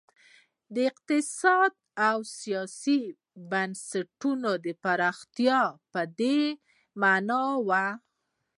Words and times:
د 0.73 0.75
اقتصادي 0.89 1.77
او 2.07 2.17
سیاسي 2.39 3.01
بنسټونو 3.49 4.51
پراختیا 4.83 5.61
په 5.91 6.01
دې 6.19 6.41
معنا 7.01 7.43
وه. 7.67 7.85